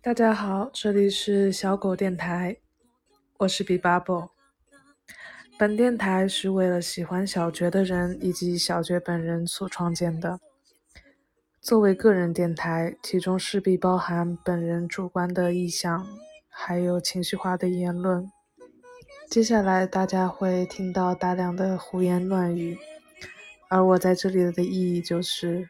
[0.00, 2.56] 大家好，这里是小狗电台，
[3.38, 4.30] 我是 B Bubble。
[5.58, 10.40] 本电台是为了喜欢小绝的人以及小绝本人所创建的。
[11.60, 16.06] 作为个人电台，其中势必包含本人主观的意向，
[16.48, 18.30] 还有情绪化的言论。
[19.30, 22.76] 接下来大家会听到大量的胡言乱语，
[23.68, 25.68] 而我在这里的意义就是，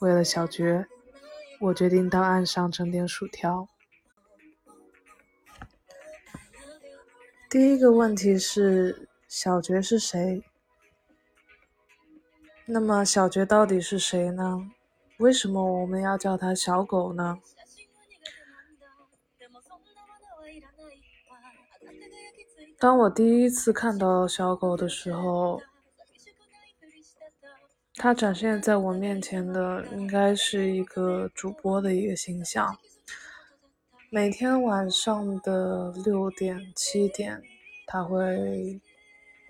[0.00, 0.86] 为了小爵。
[1.60, 3.68] 我决定到岸上整点薯条。
[7.50, 10.42] 第一个问题是，小爵是谁？
[12.64, 14.70] 那么小爵到底是谁呢？
[15.18, 17.38] 为什么我们要叫他小狗呢？
[22.78, 25.60] 当我第一次看到小狗的时候。
[27.96, 32.78] 他展现在我面前的应该是一个主播的一个形象，
[34.08, 37.42] 每天晚上的六点七点，
[37.86, 38.80] 他会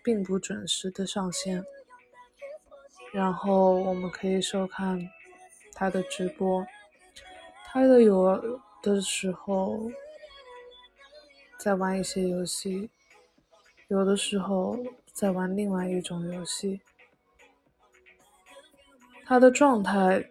[0.02, 1.64] 并不准时的上线，
[3.12, 5.08] 然后我们可以收看
[5.75, 6.66] 他的直播，
[7.66, 9.92] 他的有的时候
[11.58, 12.91] 在玩一些游戏，
[13.88, 14.77] 有的时候
[15.12, 16.80] 在玩另外一种游戏。
[19.30, 20.28] 他的状态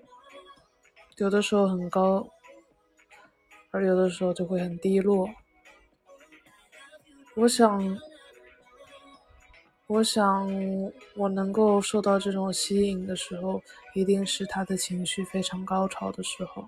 [1.16, 2.28] 有的时候很高，
[3.72, 5.26] 而有的时候就会很低落。
[7.34, 7.98] 我想，
[9.88, 10.52] 我想
[11.16, 16.68] 我能够受到这种吸引的时候，一定是他的情绪非常高潮的时候。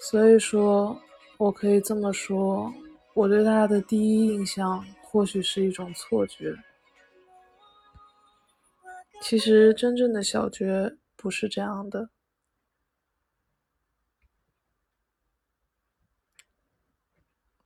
[0.00, 1.00] 所以说，
[1.36, 2.74] 我可以这么说，
[3.12, 6.52] 我对他的第一印象或许是一种错觉。
[9.20, 12.10] 其实，真正的小绝不是这样的。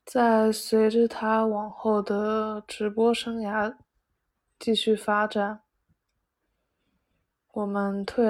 [0.05, 3.77] 在随着他往后的直播生涯
[4.59, 5.61] 继续发展，
[7.53, 8.25] 我们退，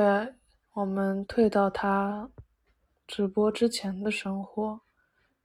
[0.73, 2.31] 我们退到他
[3.07, 4.81] 直播之前的生活，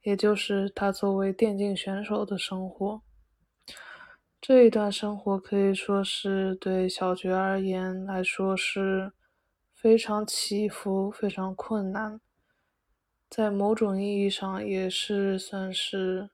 [0.02, 3.02] 也就是他作为电竞选手的生活。
[4.46, 9.10] 这一段生活可以说是对小爵而言来说是
[9.72, 12.20] 非常起伏、非常困难，
[13.30, 16.28] 在某种意义上也是算是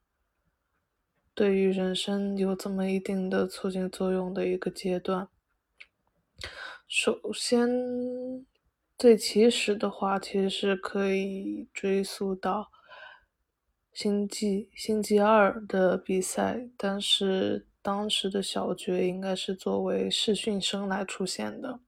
[1.37, 5.29] 对于人生有这么一定的促进作用的一个阶段。
[6.89, 7.69] 首先，
[8.99, 12.73] 最起始的话，其实是可以追溯到
[13.93, 17.69] 星际星际二的比赛，但是。
[17.83, 21.81] 当时的小爵应该是作为试训生来出现的。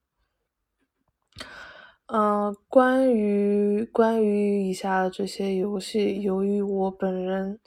[2.06, 7.58] 嗯，关于关于以下的这些游戏，由于我本人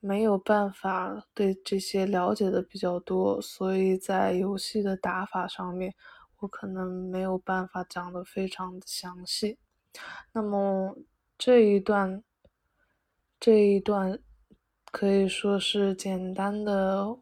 [0.00, 5.94] 没有办法对这些了解的比较多，所以在游戏的打法上面，
[6.40, 9.58] 我可能没有办法讲的非常的详细。
[10.32, 10.96] 那么
[11.38, 12.24] 这一段，
[13.38, 14.18] 这一段
[14.90, 17.16] 可以说是简单的。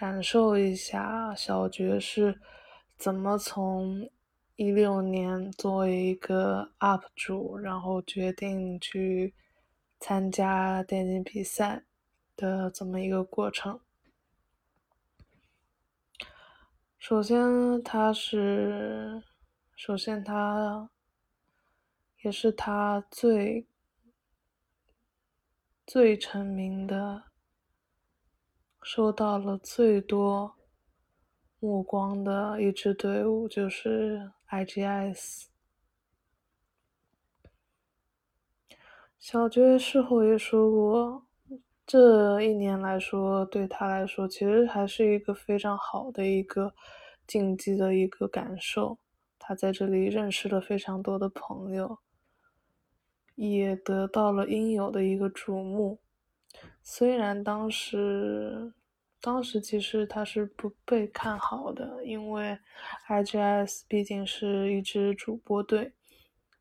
[0.00, 2.40] 感受一下小爵是
[2.96, 4.10] 怎么从
[4.56, 9.34] 一六年作为一个 UP 主，然后决定去
[9.98, 11.84] 参加电竞比赛
[12.34, 13.78] 的这么一个过程。
[16.98, 19.22] 首先，他是，
[19.76, 20.88] 首先他
[22.22, 23.66] 也是他最
[25.86, 27.29] 最成名的。
[28.82, 30.54] 收到了最多
[31.58, 35.44] 目光的一支队伍就是 IGS。
[39.18, 41.26] 小爵事后也说过，
[41.86, 46.74] 这一年来说对他来说其实还是一个非常好的一个
[47.26, 48.96] 竞技的一个感受。
[49.38, 51.98] 他在这里认识了非常多的朋友，
[53.34, 55.98] 也得到了应有的一个瞩目。
[56.82, 58.72] 虽然当时，
[59.20, 62.58] 当时其实他是不被看好的，因为
[63.08, 65.92] IGS 毕竟是一支主播队。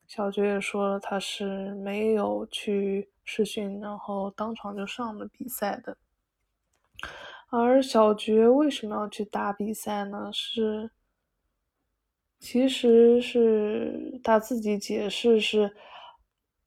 [0.08, 5.98] 小爵也说了，他是没有去试训，然后当场就上了比赛的。
[7.50, 10.30] 而小爵为什么要去打比赛呢？
[10.34, 10.92] 是，
[12.40, 15.76] 其实是他自己解释是，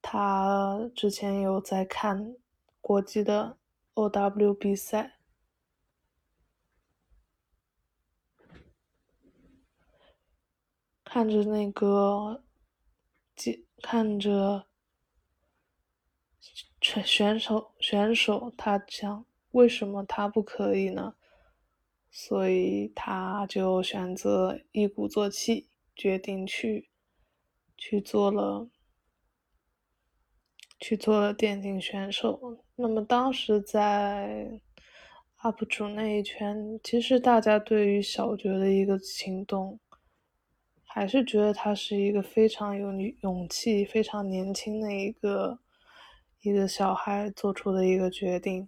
[0.01, 2.35] 他之前有在看。
[2.83, 3.57] 国际的
[3.93, 5.17] OW 比赛，
[11.05, 12.43] 看着那个，
[13.81, 14.67] 看着
[16.81, 21.15] 选选手选手，他想为什么他不可以呢？
[22.11, 26.89] 所以他就选择一鼓作气，决定去
[27.77, 28.67] 去做了。
[30.83, 32.57] 去做了电竞选手。
[32.75, 34.59] 那么当时在
[35.41, 39.79] UP 主那一圈，其实大家对于小觉的一个行动，
[40.83, 42.91] 还是觉得他是一个非常有
[43.21, 45.57] 勇气、非常年轻的一个
[46.41, 48.67] 一个小孩做出的一个决定。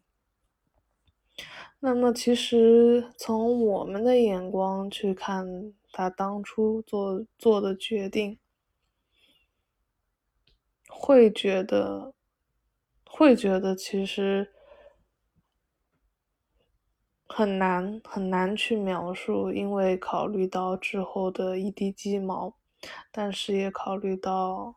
[1.81, 5.45] 那么其实从我们的眼光去看，
[5.91, 8.39] 他当初做做的决定。
[10.97, 12.13] 会觉得，
[13.05, 14.51] 会觉得其实
[17.27, 22.55] 很难很难去描述，因为考虑到之后的一地鸡毛，
[23.11, 24.75] 但是也考虑到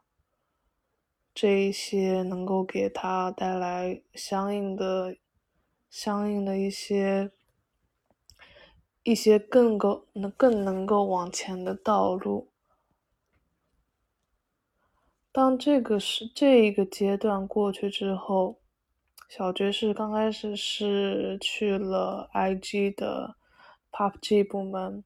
[1.33, 5.17] 这一些能够给他带来相应的、
[5.89, 7.31] 相应的一些
[9.05, 12.48] 一些更够能更能够往前的道路。
[15.39, 18.59] 当这个是这一个阶段过去之后，
[19.29, 23.37] 小爵士刚开始是去了 IG 的
[23.93, 25.05] PUBG 部门，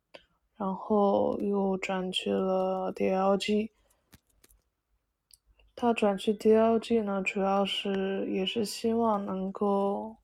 [0.56, 3.72] 然后又转去了 DLG。
[5.76, 10.16] 他转去 DLG 呢，主要是也是希望能够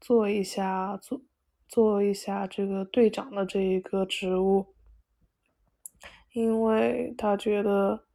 [0.00, 1.20] 做一下做
[1.68, 4.68] 做一下这个队长的这一个职务，
[6.32, 8.06] 因为他觉得。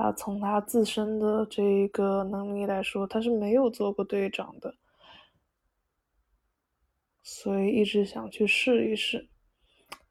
[0.00, 4.72] 他从他自身的这一个能力来说，他是没有做过队长的，
[7.20, 9.28] 所以一直想去试一试。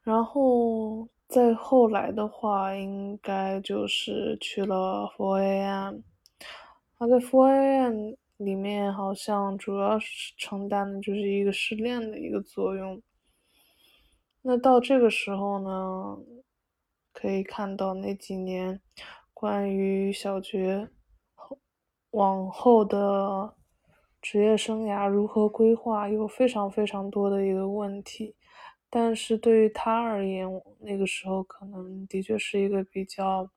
[0.02, 6.02] 然后再后来的话，应该就是去了 Four AM。
[7.00, 13.02] 他在 Four AM 里面好像主要是承担的就是一个试炼的一个作用。
[14.42, 16.18] 那到这个时候呢，
[17.14, 18.82] 可以看到那几年。
[19.40, 20.90] 关于小爵
[21.36, 21.60] 后
[22.10, 23.54] 往后的
[24.20, 28.36] 职业生涯如何规划，有非常非常多的一个问题。
[28.90, 30.50] 但是对于他而言，
[30.80, 33.48] 那个时候可能的确是一个比较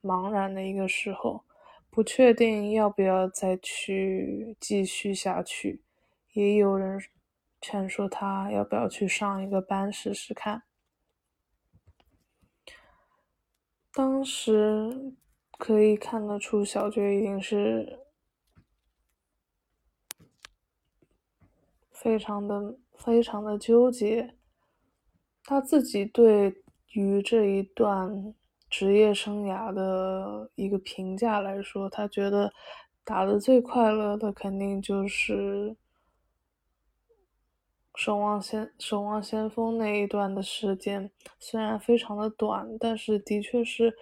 [0.00, 1.42] 茫然的一个时候，
[1.90, 5.82] 不确定要不要再去继续下去。
[6.34, 7.00] 也有人
[7.60, 10.62] 劝说他要不要去上一个班试试看。
[13.96, 15.14] 当时
[15.56, 17.98] 可以看得出，小爵已经是
[21.90, 24.34] 非常的、非常的纠结。
[25.44, 26.62] 他自己对
[26.92, 28.34] 于这一段
[28.68, 32.52] 职业生涯的一个评价来说，他觉得
[33.02, 35.70] 打的最快乐的肯定就是
[37.96, 41.10] 《守望先守望先锋》那一段的时间，
[41.40, 43.96] 虽然非常的短，但是的确是。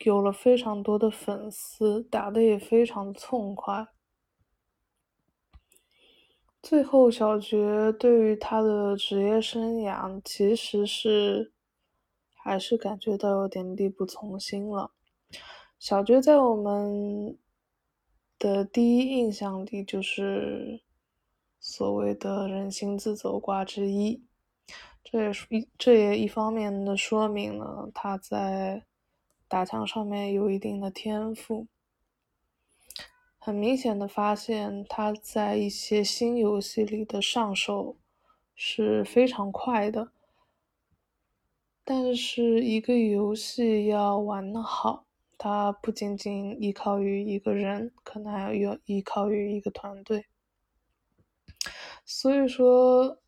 [0.00, 3.86] 有了非常多的粉丝，打的也非常的痛快。
[6.60, 11.54] 最后，小觉对于他的职业生涯其实是
[12.34, 14.90] 还是感觉到有点力不从心了。
[15.78, 17.38] 小觉在我们
[18.38, 20.82] 的第一印象里就是
[21.66, 24.22] 所谓的人心自走挂之一，
[25.02, 28.84] 这也是一这也一方面的说明了他在。
[29.46, 31.68] 打枪上面有一定的天赋，
[33.38, 37.96] 很明显的发现他在一些新游戏里的上手
[38.56, 40.10] 是非常快的。
[41.84, 45.04] 但是一个游戏要玩的好，
[45.38, 50.26] 它不仅仅依靠于一个人，可能还要依靠于一个团队。
[52.04, 53.20] 所以说，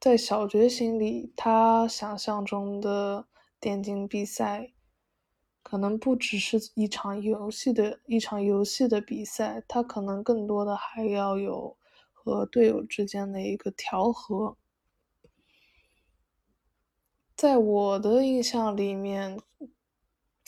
[0.00, 3.26] 在小觉醒里，他想象中的
[3.60, 4.70] 电竞比赛。
[5.62, 11.78] 可能不只是一场游戏的一场游戏的比赛，他可能更多的还要有
[12.12, 14.58] 和队友之间的一个调和。
[17.34, 19.40] 在我的印象里面，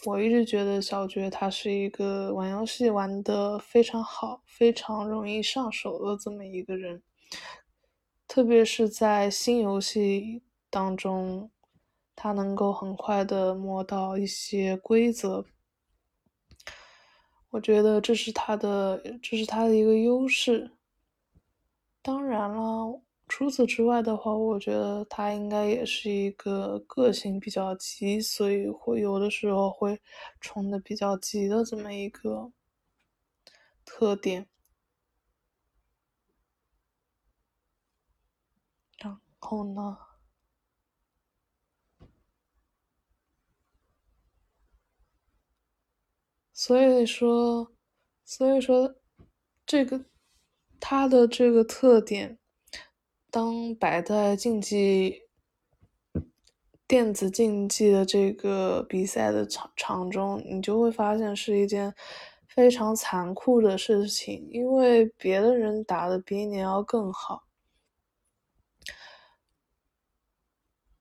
[0.05, 7.03] 我一直觉得小觉他是一个玩游戏玩的非常好、非常容易上手的这么一个人，
[8.27, 11.51] 特别是在新游戏当中。
[12.19, 15.45] 他能够很快的摸到一些规则，
[17.51, 20.71] 我觉得这是他的，这是他的一个优势。
[22.01, 30.01] 当然了，除此之外的话，我觉得他应该也是一个个性比较急，所以会有的时候会
[30.41, 32.51] 冲的比较急的这么一个
[33.85, 34.49] 特点。
[39.47, 39.97] 然后呢？
[46.53, 47.73] 所以说，
[48.25, 48.97] 所以说，
[49.65, 50.05] 这个
[50.81, 52.41] 他的这个特点。
[53.31, 55.23] 当摆在竞技
[56.89, 61.95] 电子竞技的这个比赛的场场中，你就会发现是一件
[62.49, 67.46] 非常残酷的事情，因为别的人打的比你要更好，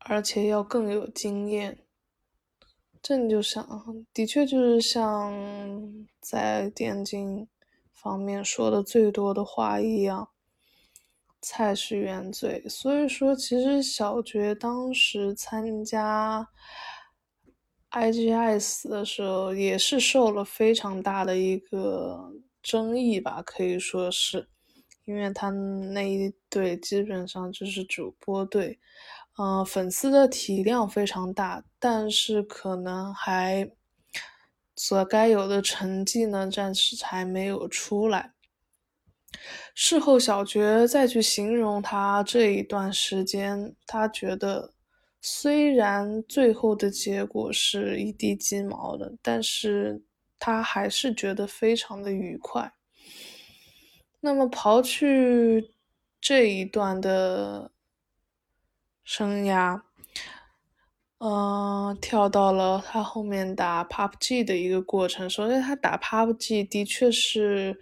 [0.08, 1.80] 而且要更有经验。
[3.02, 5.34] 这你就想，的确就是像
[6.22, 7.48] 在电竞
[7.92, 10.30] 方面说的最多的话一样。
[11.42, 16.48] 菜是原罪，所以说其实小觉当时参加
[17.92, 22.32] IGS 的时候，也是受了非常大的一个
[22.64, 24.50] 争议吧，可以说是，
[25.06, 28.80] 因为他那一队基本上就是主播队，
[29.38, 33.70] 嗯，粉丝的体量非常大，但是可能还
[34.76, 38.34] 所该有的成绩呢，暂时还没有出来。
[39.74, 44.74] 事后，小觉再去形容他这一段时间，他觉得
[45.22, 50.02] 虽然最后的结果是一地鸡毛的，但是
[50.40, 52.72] 他还是觉得非常的愉快。
[54.26, 55.72] 那么，刨去
[56.20, 57.72] 这一段的
[59.04, 59.80] 生涯，
[61.20, 65.30] 嗯，跳到了他后面打 PUBG 的一个过程。
[65.30, 67.80] 首先，他打 PUBG 的确是。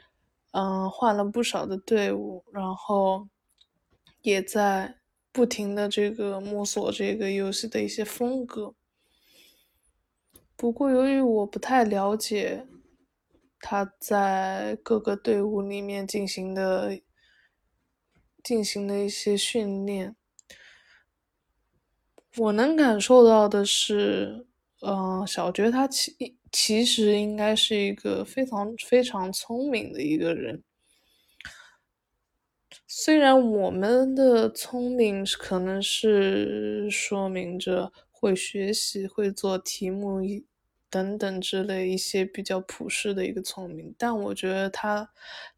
[0.55, 3.27] 嗯，换了不少的队伍，然后
[4.21, 4.99] 也在
[5.31, 8.75] 不停的这个摸索这个游戏的一些风格。
[10.55, 12.67] 不过，由于我不太了解
[13.63, 16.99] 他在各个队伍里面进行的
[18.43, 20.15] 进行的一些训练，
[22.37, 24.45] 我能感受到的是，
[24.81, 26.37] 嗯，小觉他其。
[26.55, 30.63] 其实应该是一个非常非常聪明的一个人，
[32.85, 40.21] 虽然我们的聪明可能是说明着会学习、会做题目
[40.93, 45.09] 等等之类一些比较普世的一个聪明，但我觉得他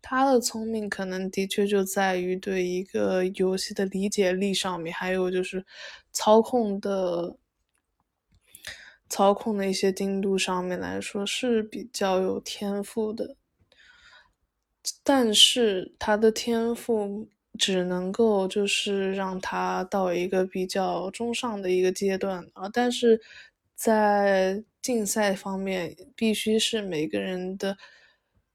[0.01, 5.65] 他的聪明可能的确就在于对一个游戏的理解力上面，还有就是
[6.13, 7.35] 操控的。
[9.07, 13.35] 操控的一些精度上面来说是比较有天赋的，
[15.03, 23.21] 但是他的天赋只能够就是让他到一个比较中上的一个阶段啊，但是
[23.75, 27.75] 在竞赛方面，必须是每个人的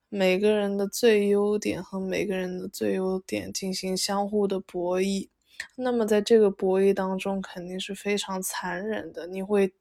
[0.08, 5.28] 每个人的最优点和每个人的最优点进行相互的博弈，
[5.74, 9.72] 那么在这个博弈当中肯定是非常残忍的，你会。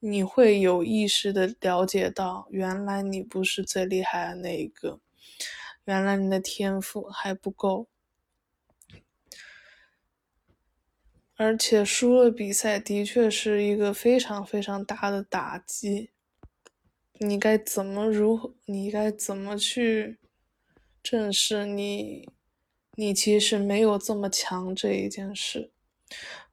[0.00, 4.98] 你会有意识的了解到，原来你不是最厉害的那一个，
[5.84, 7.86] 原来你的天赋还不够，
[11.40, 16.10] 而且输了比赛的确是一个非常非常大的打击。
[17.14, 18.52] 你该怎么如何？
[18.66, 20.18] 你该怎么去
[21.02, 22.28] 正视你？
[22.94, 25.70] 你其实没有这么强这一件事。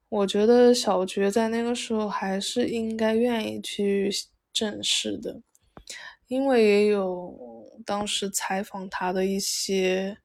[0.08, 4.10] 我觉得小觉在那个时候还是应该愿意去
[4.54, 5.42] 正视的，
[6.28, 10.16] 因为也有当时采访他的一些，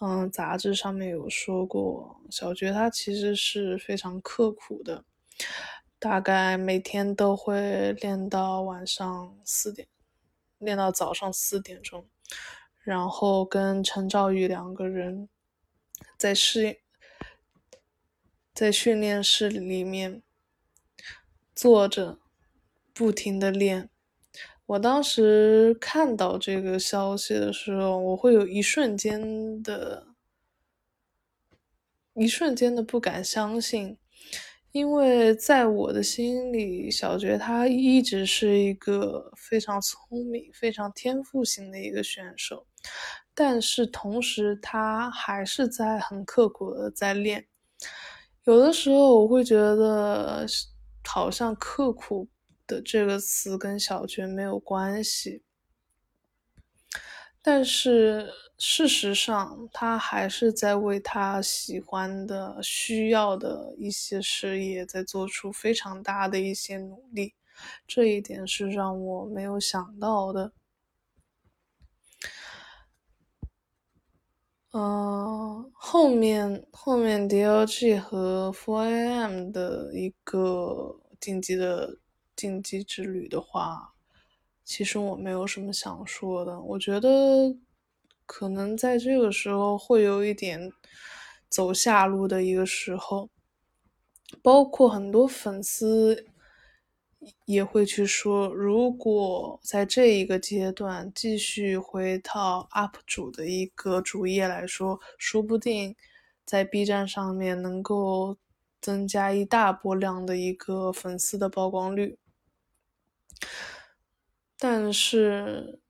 [0.00, 5.04] 嗯，杂志上面有说过，小觉他其实是非常刻苦的，
[5.98, 9.88] 大概每天都会练到晚上四点，
[10.58, 12.06] 练到早上四点钟，
[12.80, 15.28] 然后跟陈兆宇两个人
[16.16, 16.76] 在适应。
[18.54, 20.20] 在训练室里面
[21.54, 22.18] 坐着，
[22.92, 23.88] 不停的练。
[24.68, 30.08] 我当时看到这个消息的时候，我会有一瞬间的，
[32.12, 33.96] 一瞬间的不敢相信，
[34.72, 42.66] 因为在我的心里，小觉他一直是一个非常聪明、非常天赋型的一个选手，
[43.34, 47.46] 但是同时他还是在很刻苦的在练。
[48.44, 50.44] 有的时候我会觉得，
[51.06, 52.28] 好像刻苦
[52.68, 55.42] 的这个词跟小觉没有关系，
[57.42, 67.34] 但是事实上，他还是在为他喜欢的、需要的一些事业在做出非常大的一些努力，
[67.86, 70.52] 这一点是让我没有想到的。
[74.72, 81.96] 嗯，后面后面，D O G 和 Four A M 的一个竞技的
[82.38, 83.92] 竞技之旅的话，
[84.64, 86.60] 其实我没有什么想说的。
[86.60, 87.56] 我觉得
[88.24, 90.72] 可能在这个时候会有一点
[91.50, 93.28] 走下路的一个时候，
[94.40, 96.26] 包括很多粉丝。
[97.46, 105.96] 也会去说，如果在这一个阶段继续回到 UP 主的一个主页来说，说不定
[106.44, 108.36] 在 B 站上面能够
[108.80, 112.16] 增加一大波量的一个粉丝的曝光率。
[114.58, 115.80] 但是，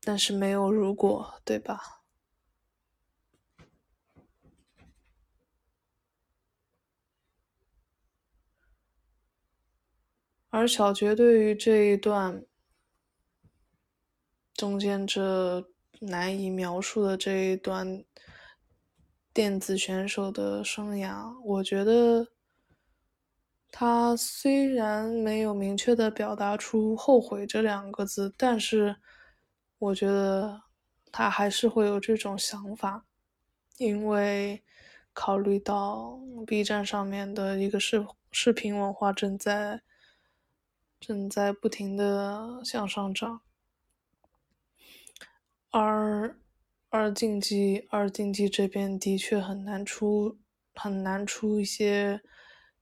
[0.00, 2.02] 但是没有如果，对吧？
[10.48, 12.46] 而小绝对于这一段
[14.54, 15.68] 中间这
[16.00, 18.02] 难以描述的这一段
[19.34, 22.26] 电子选手的生涯，我觉得
[23.78, 28.96] 他虽然没有明确的表达出后悔这两个字，但是
[29.76, 30.62] 我觉得
[31.12, 33.04] 他还是会有这种想法，
[33.76, 34.64] 因为
[35.12, 39.82] 考虑到 B 站上面的一个视视频文化正在。
[40.98, 43.42] 正在不停的向上涨，
[45.70, 46.34] 而
[46.88, 50.38] 二竞技二竞技这边的确很难出
[50.74, 52.22] 很难出一些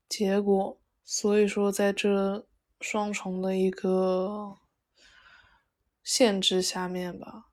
[0.08, 2.46] 结果，所以说在这
[2.80, 4.56] 双重的一个
[6.02, 7.50] 限制下面吧。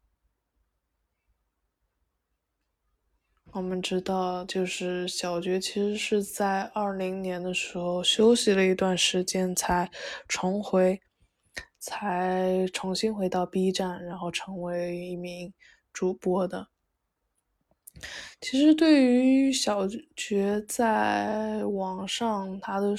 [3.53, 9.91] 我们知道，就是小觉其实是在二零年的时候休息了一段时间，才
[10.25, 11.01] 重回，
[11.77, 15.53] 才重新回到 B 站，然后成为一名
[15.91, 16.69] 主播的。
[18.39, 19.85] 其实，对于小
[20.15, 22.95] 觉在网上他的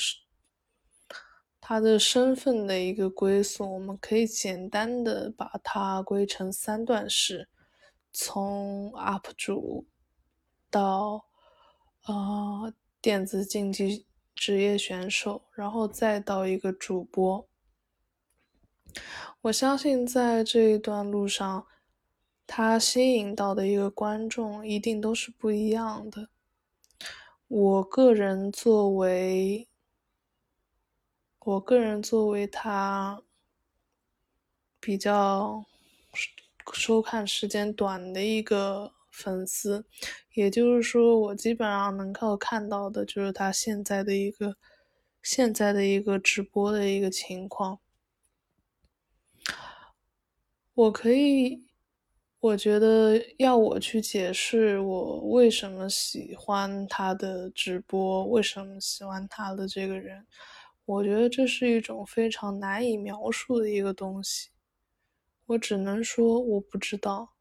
[1.64, 7.48] 他的身份的一个归宿，我们可以简单的把它归成三段式：
[8.12, 9.87] 从 UP 主。
[10.68, 11.27] 到，
[12.07, 17.46] 呃，电子竞技职业选手，然后再到一个主播。
[19.42, 21.66] 我相信在这一段路上，
[22.46, 26.29] 他吸引到的一个观众一定都是不一样的。
[27.46, 29.68] 我个人作为，
[31.44, 33.22] 我个人作为他
[34.81, 35.64] 比较
[36.72, 38.92] 收看时间短的一个。
[39.14, 39.85] 粉丝，
[40.33, 44.57] 也就是说，我基本上能够看到的就是他现在的一个
[45.22, 47.78] 现在的一个直播的一个情况。
[50.72, 51.66] 我可以，
[52.40, 60.26] 我觉得要我去解释我为什么喜欢他的直播，为什么喜欢他的这个人，
[60.84, 64.50] 我觉得这是一种非常难以描述的一个东西。
[65.46, 67.34] 我只能说，我不知道。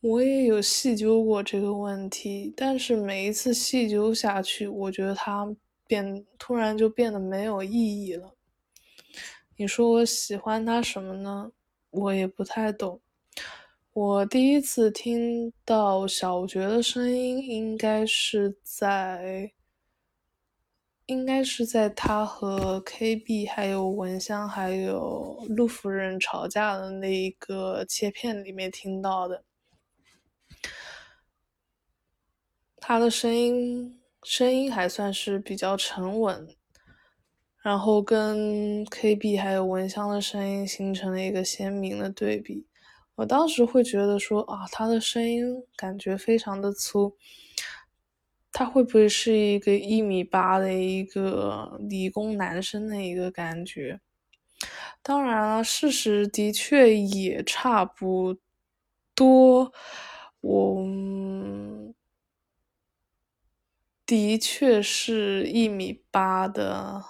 [0.00, 8.34] 我也有细究过这个问题，但是每一次细究下去，我觉得它变突然就变得没有意义了。
[9.56, 11.52] 你说我喜欢他什么呢？
[11.90, 13.00] 我也不太懂。
[13.92, 19.52] 我第一次听到小觉的声音，应该是在，
[21.06, 29.44] 应该是在他和 KB 还有蚊香还有陆夫人吵架的那一个切片里面听到的。
[32.78, 36.48] 他的声音声音还算是比较沉稳，
[37.62, 42.66] 然后跟 KB 还有蚊香的声音形成了一个鲜明的对比。
[43.16, 47.16] 我当时会觉得说啊，他的声音感觉非常的粗，
[48.56, 54.00] 他会不会是一个一米八的一个理工男生的一个感觉？
[55.02, 58.36] 当然了，事实的确也差不
[59.14, 59.72] 多，
[60.40, 60.86] 我。
[64.06, 67.02] 的确是一米八的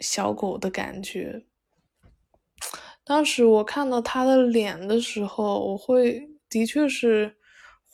[0.00, 1.46] 小狗的感觉。
[3.04, 7.38] 当时我看到他的脸的时候，我会的确是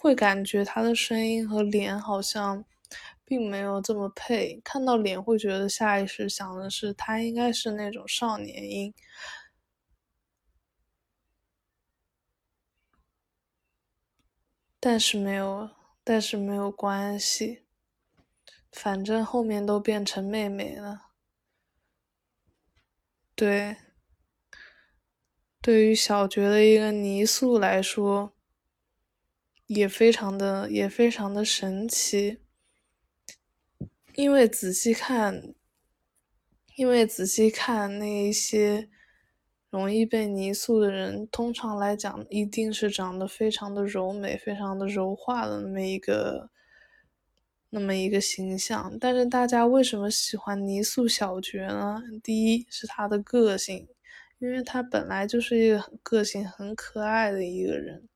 [0.07, 2.65] 会感觉他的声音和脸好像
[3.25, 8.95] 并没有这么配，看到脸会觉得下意识想的是他应该是那种少年音，
[14.79, 15.71] 但是没有，
[16.05, 17.65] 但是没有关系，
[18.71, 21.09] 反正后面都变成妹妹了。
[23.35, 23.77] 对，
[25.61, 28.36] 对于小觉的一个泥塑来说。
[29.67, 32.39] 也非常的也非常的神奇，
[34.15, 35.55] 因为仔细看，
[36.77, 38.89] 因为仔细看那一些。
[39.69, 46.49] 容易被泥塑的人，通常来讲，一定是长得非常的柔美、非常的柔化的那么一个、
[47.69, 48.97] 那么一个形象。
[48.99, 52.01] 但是大家为什么喜欢泥塑小觉呢？
[52.23, 53.87] 第一是他的个性，
[54.39, 58.09] 因为他本来就是一个很个性、很可爱的一个人。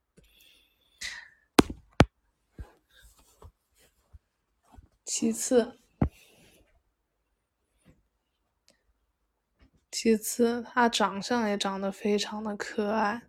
[5.12, 5.76] 其次。
[9.90, 13.22] 其次，她长相也长得非常的可爱，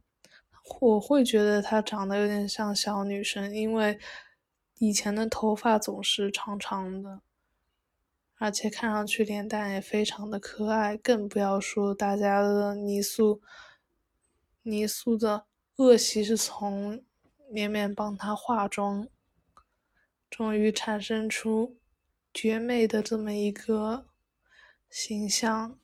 [0.80, 4.00] 我会觉得她长得有点像小女生，因为
[4.78, 7.22] 以前的头发总是长长的，
[8.36, 13.42] 而且看上去脸蛋也非常的可爱，更不要说大家的泥塑，
[14.62, 17.04] 泥塑的恶习是从
[17.50, 19.08] 绵绵帮她化妆，
[20.32, 21.78] 终于产生出
[22.34, 24.08] 绝美的这么一个
[24.90, 25.78] 形象。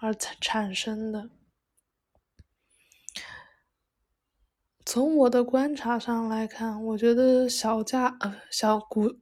[0.00, 1.28] 而产产生的。
[4.86, 9.18] 从我的观察上来看，我觉得小架呃小骨，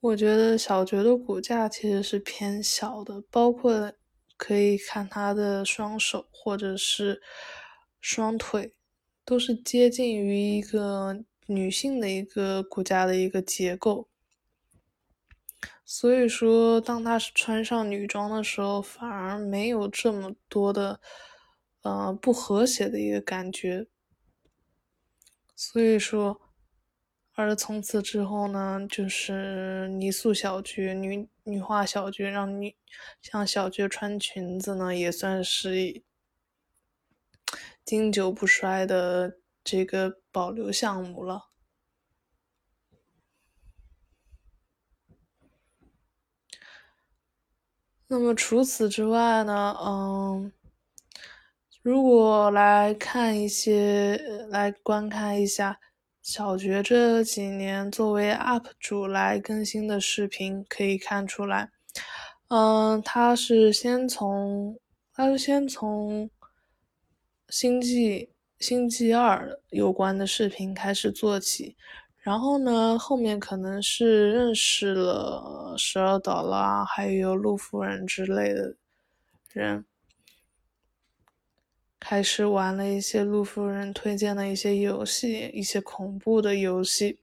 [0.00, 3.92] 我觉得小觉的骨架其实是偏小的，包括
[4.36, 7.22] 可以看他的双手或者是
[8.00, 8.74] 双腿，
[9.24, 14.08] 都是接近于一个女性的一个骨架的一个结构。
[15.84, 21.00] 所以说，当她穿上女装的时候，反而没有这么多的，
[21.82, 23.88] 呃，不和谐的一个感觉。
[25.56, 26.40] 所以说，
[27.34, 32.76] 而从此之后呢，就是泥塑小菊、女女化小菊，让女
[33.20, 36.02] 像小菊穿裙子呢，也算是
[37.84, 41.50] 经久不衰的这个保留项目了。
[48.12, 49.76] 那么除此之外呢？
[49.80, 50.52] 嗯，
[51.80, 54.16] 如果来看一些，
[54.48, 55.78] 来观看一下
[56.20, 61.70] 小觉这几年作为 UP 主来更新的视频，可以看出来，
[62.48, 64.76] 嗯，他是先从，
[65.12, 66.28] 他是先从
[67.48, 71.76] 星际星际二有关的视频开始做起。
[72.18, 78.76] 然后呢，后面可能是认识了十二岛啦，还有陆夫人之类的
[79.54, 79.86] 人，
[81.98, 87.20] 开始玩了一些陆夫人推荐的一些游戏，一些恐怖的游戏。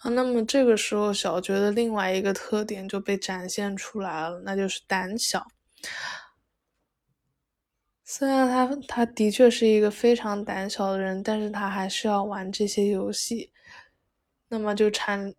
[0.00, 5.46] 啊，那么这个时候小觉的另外一个特点就被展现出来了，那就是胆小。
[8.06, 13.50] 虽然他他的确是一个非常胆小的人，但是他还是要玩这些游戏。
[14.48, 15.34] 那么就产，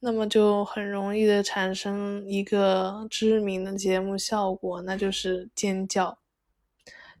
[0.00, 6.18] 那么就很容易的产生一个知名的节目效果，那就是尖叫。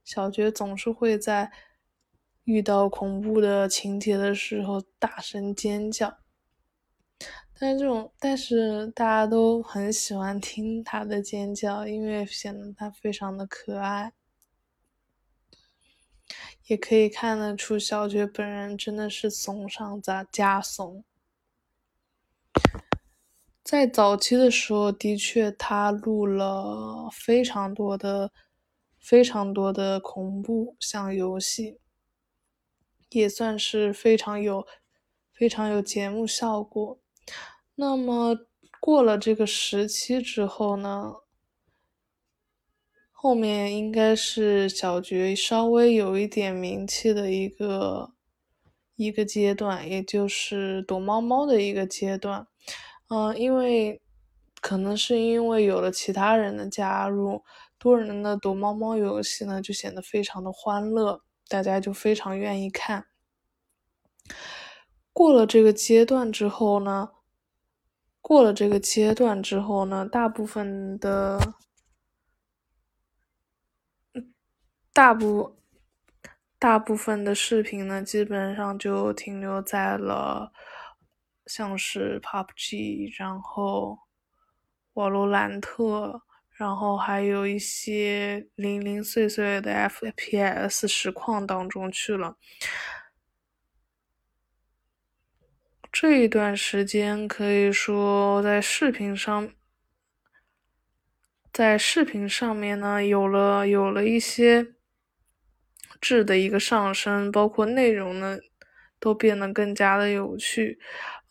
[0.04, 1.50] 小觉总是会在
[2.42, 6.18] 遇到恐怖的情节的时候大声尖叫，
[7.58, 14.12] 但是这种，但是大家都很喜欢听他的尖叫，因为显得他非常的可爱。
[16.66, 21.04] 也可以看得出，小觉本人真的是怂上加加怂。
[23.62, 28.30] 在早期的时候，的确他录了非常多的、
[28.98, 31.78] 非常多的恐怖像游戏，
[33.10, 34.66] 也算是非常有、
[35.32, 36.98] 非常有节目效果。
[37.74, 38.36] 那么
[38.80, 41.14] 过了这个时期之后呢，
[43.24, 48.12] 后面应该是小觉稍微有一点名气的一个
[48.96, 52.46] 一个阶段，也就是躲猫猫的一个阶段。
[53.08, 54.02] 嗯，因为
[54.60, 57.42] 可能是因为有了其他人的加入，
[57.78, 63.06] 多人的躲猫猫游戏呢就显得非常的欢乐，大家就非常愿意看。
[65.14, 67.08] 过了这个阶段之后呢，
[68.20, 71.54] 过了这个阶段之后呢，大部分的，
[74.94, 75.58] 大部
[76.58, 80.50] 大部分的视频呢，基本上就停留在了。
[81.46, 83.98] 像是 PUBG，然后
[84.94, 92.38] 瓦罗兰特，然后还有一些零零碎碎的 FPS 实况当中去了。
[95.92, 99.50] 这一段时间可以说在视频上，
[101.52, 104.74] 在视频上面呢，有了有了一些
[106.00, 108.38] 质的一个上升，包括内容呢，
[108.98, 110.78] 都变得更加的有趣。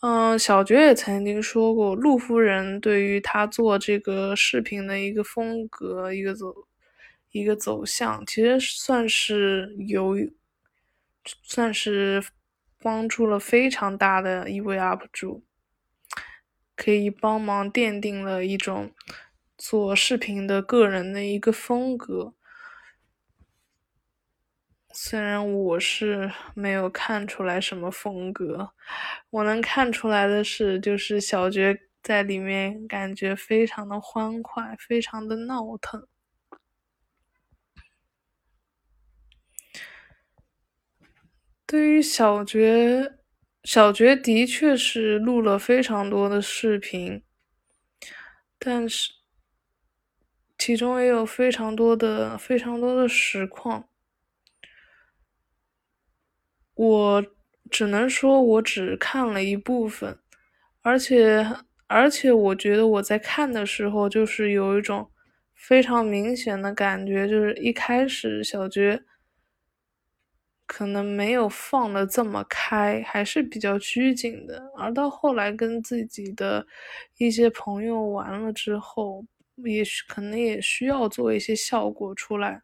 [0.02, 6.54] 嗯，小觉也曾经说过，陆夫人对于他做这个视频的一个风格、一个走、
[7.32, 10.16] 一个走向，其实算是有，
[11.44, 12.24] 算是。
[12.86, 15.42] 帮助了非常大的一位 UP 主，
[16.76, 18.92] 可以帮忙奠定了一种
[19.58, 22.34] 做视频的个人的一个风格。
[24.96, 28.70] 虽然我是没有看出来什么风格，
[29.32, 36.08] 我能看出来的是，就是小觉在里面感觉非常的欢快，非常的闹腾。
[41.66, 43.14] 对于小觉，
[43.64, 47.24] 小觉的确是录了非常多的视频，
[48.60, 49.12] 但是
[50.56, 53.90] 其中也有非常多的、非常多的实况。
[56.76, 57.26] 我
[57.70, 60.18] 只能说，我只看了一部分，
[60.82, 61.46] 而且，
[61.88, 65.10] 而且我觉得我在看的时候，就是有一种
[65.56, 69.04] 非常明显的感觉，就是一开始小觉。
[70.66, 74.72] 可能没有放的这么开，还是比较拘谨的。
[74.78, 76.66] 而到后来跟自己的
[77.18, 79.24] 一些朋友玩了之后，
[79.66, 82.62] 也许可能也需要做一些效果出来。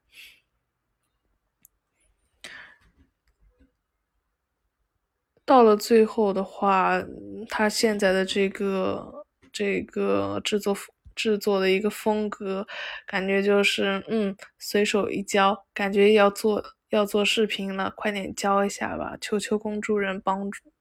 [5.50, 7.04] 到了最后的话，
[7.50, 10.78] 他现在的这个这个制作
[11.16, 12.68] 制作的一个风格，
[13.08, 16.64] 感觉就是嗯，随手一教，感觉要做。
[16.90, 19.16] 要做视频了，快点教一下吧！
[19.22, 20.74] 求求工具人帮助，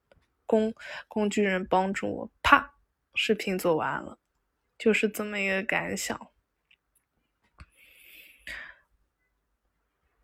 [0.47, 0.73] 工
[1.07, 2.73] 工具人帮助我，啪，
[3.13, 4.17] 视频做完了，
[4.75, 6.19] 就是这么一个感想。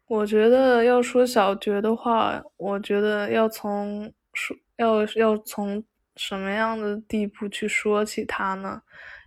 [0.07, 5.83] 我觉得要说小觉的话，我觉得要从说要要从
[6.15, 8.83] 什么样的地步去说起他呢？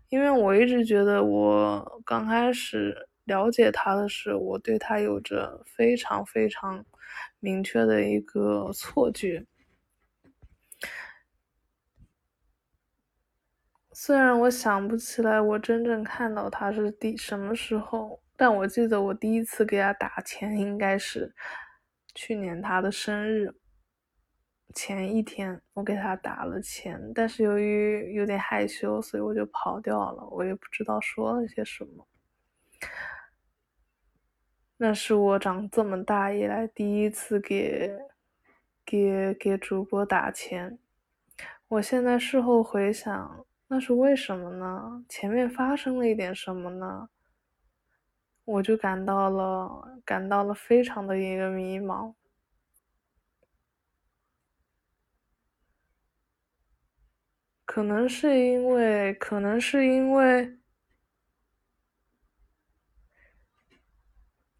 [0.08, 3.08] 因为我一直觉得我刚开始。
[3.28, 6.82] 了解他的是，我对他有着非常非常
[7.40, 9.44] 明确的一个错觉。
[13.92, 21.34] 虽然我想不起来我真正看到他是第什么时候，但我记得我第一次给他打钱应该是
[22.14, 23.54] 去年他的生日
[24.74, 32.06] 前一天，我给他打了钱，但是由于有点害羞，所以我就跑掉了，我也不知道说了些什么。
[34.76, 37.90] 那是我长这么大以来第一次给
[38.84, 40.78] 给给主播打钱，
[41.66, 45.04] 我现在事后回想，那是为什么呢？
[45.08, 47.08] 前面发生了一点什么呢？
[48.44, 52.14] 我就感到了感到了非常的一个迷茫，
[57.68, 60.56] 可能是因为，可能是因为。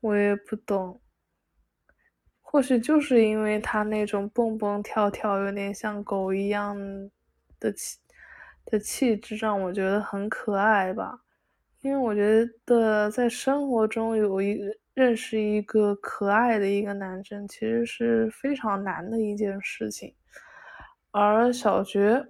[0.00, 1.00] 我也不懂，
[2.42, 6.76] 或许就是因为他那种蹦蹦跳跳，有点像狗一样
[7.58, 7.98] 的气
[8.66, 11.18] 的气质，让我觉得很可爱吧。
[11.80, 14.60] 因为我觉得在生活中有一
[14.92, 20.14] 认识一个可爱的一个男生，其实是非常难的一件事情。
[21.10, 22.24] 而小觉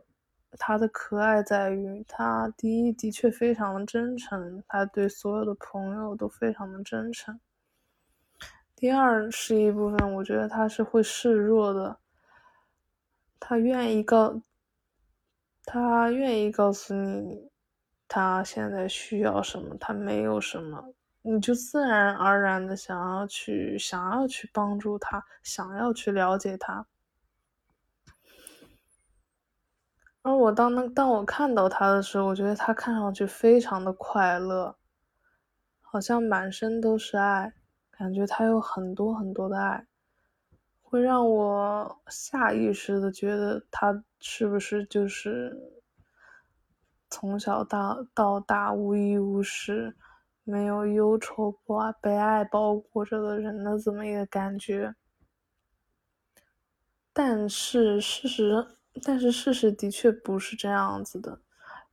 [0.59, 7.39] 他的可爱在于，他第一的确非常的真诚，他对所有的朋友都非常的真诚。
[8.75, 11.99] 第二是一部分，我觉得他是会示弱的，
[13.39, 14.41] 他愿意告，
[15.65, 17.51] 他愿意告诉你，
[18.07, 26.87] 他现在需要什么，他没有什么，你就自然而然的想要去，想要去帮助他，想要去了解他。
[30.29, 34.77] 而我当当当我看到他的时候，我觉得他看上去非常的快乐，
[35.81, 37.55] 好像满身都是爱。
[37.91, 39.87] 感觉他有很多很多的爱，
[40.83, 45.57] 会让我下意识的觉得他是不是就是
[47.11, 49.97] 从小到到大无依无事，
[50.45, 54.95] 没有忧愁不被爱包裹着的人的这么一个感觉。
[57.13, 61.41] 但是事实，但是事实的确不是这样子的。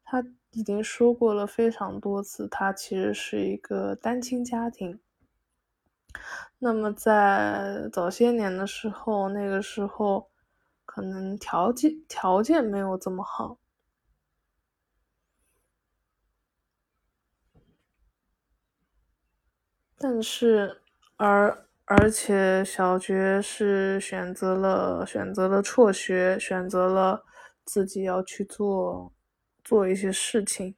[0.04, 5.00] 他已经说过了非常多次，他其实是一个单亲家庭。
[6.60, 10.30] 那么在早些年的时候，那个时候
[10.86, 13.58] 可能条件条件没有这么好，
[19.98, 20.82] 但是
[21.18, 27.24] 而而且小学是选择了选择了辍学，选择了
[27.64, 29.14] 自己要去做
[29.64, 30.76] 做一些事情。